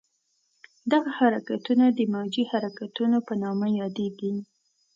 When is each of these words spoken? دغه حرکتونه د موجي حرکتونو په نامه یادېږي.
دغه 0.91 1.09
حرکتونه 1.19 1.85
د 1.91 1.99
موجي 2.13 2.43
حرکتونو 2.51 3.17
په 3.27 3.33
نامه 3.43 3.67
یادېږي. 3.79 4.33